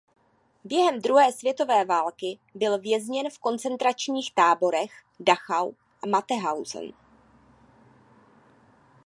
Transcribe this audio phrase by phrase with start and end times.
[0.63, 6.91] Během druhé světové války byl vězněn v koncentračních táborech Dachau a Mauthausen.